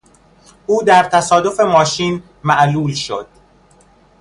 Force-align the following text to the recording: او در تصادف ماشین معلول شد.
او 0.67 0.83
در 0.83 1.03
تصادف 1.03 1.59
ماشین 1.59 2.23
معلول 2.43 2.93
شد. 2.93 3.27